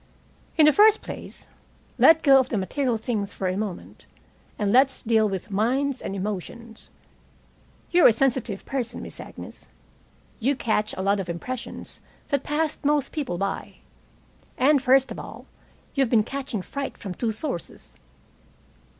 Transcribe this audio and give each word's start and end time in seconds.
In 0.57 0.65
the 0.65 0.73
first 0.73 1.03
place, 1.03 1.45
let 1.99 2.23
go 2.23 2.39
of 2.39 2.49
the 2.49 2.57
material 2.57 2.97
things 2.97 3.33
for 3.33 3.47
a 3.47 3.55
moment, 3.55 4.07
and 4.57 4.71
let's 4.71 5.03
deal 5.03 5.29
with 5.29 5.51
minds 5.51 6.01
and 6.01 6.15
emotions. 6.15 6.89
You're 7.91 8.07
a 8.07 8.11
sensitive 8.11 8.65
person, 8.65 9.03
Miss 9.03 9.19
Agnes. 9.19 9.67
You 10.39 10.55
catch 10.55 10.95
a 10.95 11.03
lot 11.03 11.19
of 11.19 11.29
impressions 11.29 11.99
that 12.29 12.43
pass 12.43 12.79
most 12.83 13.11
people 13.11 13.37
by. 13.37 13.75
And, 14.57 14.81
first 14.81 15.11
of 15.11 15.19
all, 15.19 15.45
you've 15.93 16.09
been 16.09 16.23
catching 16.23 16.63
fright 16.63 16.97
from 16.97 17.13
two 17.13 17.31
sources." 17.31 17.99